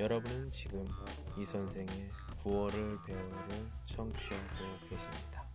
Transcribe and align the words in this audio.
여러분은 0.00 0.50
지금 0.50 0.88
이 1.38 1.44
선생의 1.44 2.10
9월을 2.38 3.04
배워요를 3.04 3.70
청취하고 3.84 4.88
계십니다. 4.88 5.46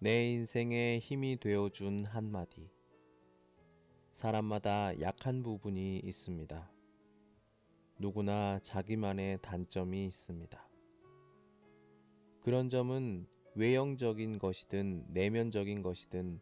내 0.00 0.32
인생에 0.32 0.98
힘이 0.98 1.38
되어준 1.38 2.06
한마디. 2.06 2.72
사람마다 4.10 5.00
약한 5.00 5.44
부분이 5.44 6.00
있습니다. 6.00 6.68
누구나 8.00 8.58
자기만의 8.58 9.38
단점이 9.42 10.06
있습니다. 10.06 10.68
그런 12.40 12.68
점은 12.68 13.28
외형적인 13.54 14.40
것이든 14.40 15.04
내면적인 15.10 15.82
것이든 15.82 16.40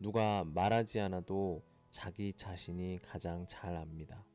누가 0.00 0.42
말하지 0.42 0.98
않아도 0.98 1.62
자기 1.92 2.32
자신이 2.32 2.98
가장 3.02 3.46
잘 3.46 3.76
압니다. 3.76 4.26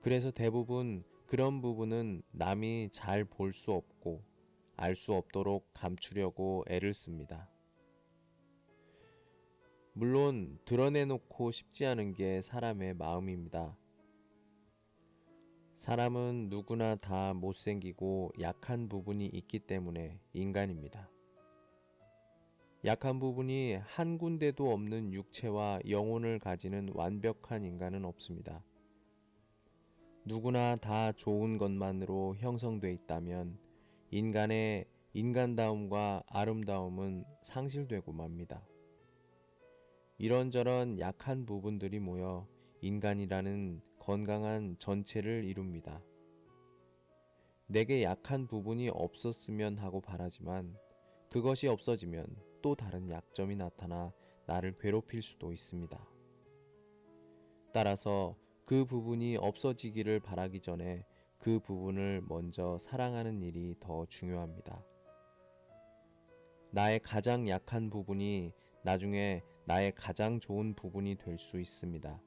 그래서 0.00 0.30
대부분 0.30 1.04
그런 1.26 1.60
부분은 1.60 2.22
남이 2.32 2.88
잘 2.90 3.24
볼 3.26 3.52
수 3.52 3.72
없고 3.72 4.24
알 4.76 4.96
수 4.96 5.12
없도록 5.12 5.68
감추려고 5.74 6.64
애를 6.68 6.94
씁니다. 6.94 7.50
물론 9.92 10.58
드러내놓고 10.64 11.50
싶지 11.50 11.84
않은 11.86 12.14
게 12.14 12.40
사람의 12.40 12.94
마음입니다. 12.94 13.76
사람은 15.74 16.48
누구나 16.48 16.96
다 16.96 17.34
못생기고 17.34 18.32
약한 18.40 18.88
부분이 18.88 19.26
있기 19.26 19.58
때문에 19.58 20.18
인간입니다. 20.32 21.10
약한 22.86 23.18
부분이 23.18 23.80
한 23.82 24.16
군데도 24.16 24.72
없는 24.72 25.12
육체와 25.12 25.80
영혼을 25.88 26.38
가지는 26.38 26.88
완벽한 26.94 27.64
인간은 27.64 28.04
없습니다. 28.04 28.62
누구나 30.24 30.76
다 30.76 31.10
좋은 31.10 31.58
것만으로 31.58 32.36
형성돼 32.36 32.92
있다면 32.92 33.58
인간의 34.12 34.86
인간다움과 35.14 36.22
아름다움은 36.28 37.24
상실되고 37.42 38.12
맙니다. 38.12 38.64
이런저런 40.18 41.00
약한 41.00 41.44
부분들이 41.44 41.98
모여 41.98 42.46
인간이라는 42.82 43.80
건강한 43.98 44.76
전체를 44.78 45.42
이룹니다. 45.42 46.00
내게 47.66 48.04
약한 48.04 48.46
부분이 48.46 48.90
없었으면 48.90 49.76
하고 49.78 50.00
바라지만 50.00 50.76
그것이 51.30 51.66
없어지면 51.66 52.55
또 52.66 52.74
다른 52.74 53.08
약점이 53.08 53.54
나타나 53.54 54.12
나를 54.46 54.76
괴롭힐 54.76 55.22
수도 55.22 55.52
있습니다. 55.52 56.04
따라서 57.72 58.34
그 58.64 58.84
부분이 58.84 59.36
없어지기를 59.36 60.18
바라기 60.18 60.58
전에 60.58 61.06
그 61.38 61.60
부분을 61.60 62.22
먼저 62.26 62.76
사랑하는 62.78 63.40
일이 63.40 63.76
더 63.78 64.04
중요합니다. 64.06 64.84
나의 66.72 66.98
가장 66.98 67.48
약한 67.48 67.88
부분이 67.88 68.52
나중에 68.82 69.44
나의 69.66 69.92
가장 69.94 70.40
좋은 70.40 70.74
부분이 70.74 71.14
될 71.18 71.38
수 71.38 71.60
있습니다. 71.60 72.20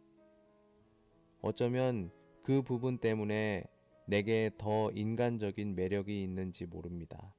어쩌면 1.41 2.11
그 2.41 2.61
부분 2.61 2.97
때문에 2.97 3.65
내게 4.07 4.51
더 4.57 4.89
인간적인 4.91 5.75
매력이 5.75 6.23
있는지 6.23 6.65
모릅니다. 6.65 7.35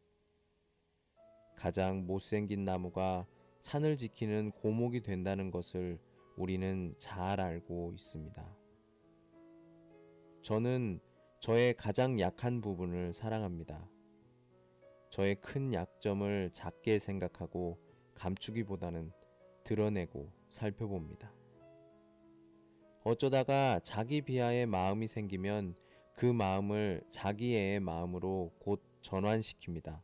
가장 1.61 2.06
못생긴 2.06 2.64
나무가 2.64 3.27
산을 3.58 3.98
지키는 3.98 4.53
고목이 4.53 5.03
된다는 5.03 5.50
것을 5.50 5.98
우리는 6.39 6.94
잘 6.97 7.39
알고 7.39 7.92
있습니다. 7.92 8.56
저는 10.41 11.00
저의 11.38 11.75
가장 11.75 12.19
약한 12.19 12.62
부분을 12.62 13.12
사랑합니다. 13.12 13.87
저의 15.10 15.34
큰 15.34 15.75
약점을 15.75 16.49
작게 16.54 16.99
생각하고 16.99 17.78
감추기보다는 18.15 19.12
드러내고 19.62 20.32
살펴봅니다. 20.49 21.31
어쩌다가 23.04 23.81
자기 23.81 24.22
비하의 24.22 24.65
마음이 24.65 25.06
생기면 25.06 25.75
그 26.15 26.25
마음을 26.25 27.03
자기의 27.10 27.81
마음으로 27.81 28.50
곧 28.60 28.82
전환시킵니다. 29.03 30.00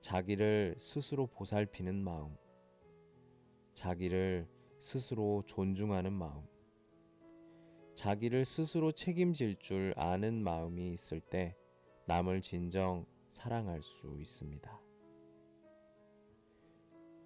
자기를 0.00 0.76
스스로 0.78 1.26
보살피는 1.26 2.02
마음, 2.02 2.36
자기를 3.74 4.48
스스로 4.78 5.42
존중하는 5.46 6.12
마음, 6.12 6.42
자기를 7.94 8.46
스스로 8.46 8.92
책임질 8.92 9.58
줄 9.58 9.92
아는 9.96 10.42
마음이 10.42 10.92
있을 10.94 11.20
때 11.20 11.54
남을 12.06 12.40
진정 12.40 13.04
사랑할 13.28 13.82
수 13.82 14.18
있습니다. 14.18 14.80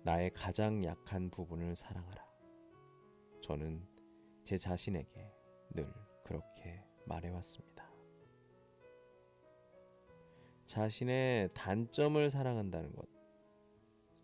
나의 0.03 0.31
가장 0.35 0.85
약한 0.85 1.31
부분을 1.31 1.77
사랑하라. 1.77 2.27
저는 3.41 3.87
제 4.43 4.59
자신에게 4.59 5.33
늘 5.71 5.87
그렇게 6.25 6.85
말해왔습니다. 7.07 7.74
자신의 10.75 11.51
단점을 11.55 12.31
사랑한다는 12.31 12.97
것. 12.97 13.07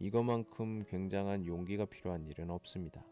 이것만큼 0.01 0.83
굉장한 0.89 1.47
용기가 1.47 1.85
필요한 1.85 2.27
일은 2.27 2.51
없습니다. 2.51 3.07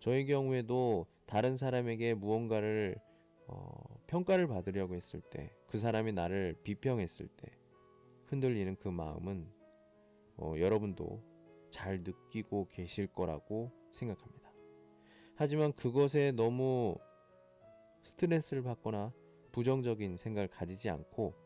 저의 0.00 0.26
경우에도 0.26 1.06
다른 1.24 1.56
사람에게 1.56 2.14
무언가를 2.14 2.96
어, 3.46 4.00
평가를 4.08 4.48
받으려고 4.48 4.96
했을 4.96 5.20
때, 5.20 5.54
그 5.68 5.78
사람이 5.78 6.10
나를 6.10 6.56
비평했을 6.64 7.28
때 7.28 7.46
흔들리는 8.26 8.74
그 8.74 8.88
마음은 8.88 9.48
어, 10.36 10.54
여러분도 10.58 11.22
잘 11.70 12.02
느끼고 12.02 12.70
계실 12.70 13.06
거라고 13.06 13.70
생각합니다. 13.92 14.50
하지만 15.36 15.72
그것에 15.72 16.32
너무 16.32 16.96
스트레스를 18.02 18.64
받거나 18.64 19.12
부정적인 19.52 20.16
생각을 20.16 20.48
가지지 20.48 20.90
않고 20.90 21.43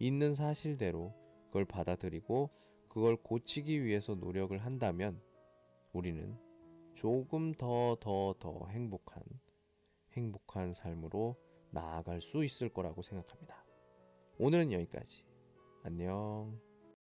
있는 0.00 0.34
사실대로 0.34 1.14
그걸 1.46 1.64
받아들이고 1.66 2.50
그걸 2.88 3.16
고치기 3.16 3.84
위해서 3.84 4.14
노력을 4.16 4.56
한다면 4.58 5.22
우리는 5.92 6.36
조금 6.94 7.52
더 7.52 7.96
더 8.00 8.34
더 8.40 8.66
행복한 8.68 9.22
행복한 10.12 10.72
삶으로 10.72 11.36
나아갈 11.70 12.20
수 12.20 12.44
있을 12.44 12.68
거라고 12.70 13.02
생각합니다. 13.02 13.64
오늘은 14.38 14.72
여기까지. 14.72 15.24
안녕. 15.84 16.69